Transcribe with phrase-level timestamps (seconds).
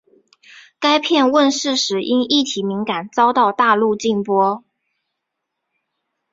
[0.79, 4.63] 该片问世时因议题敏感遭到大陆禁播。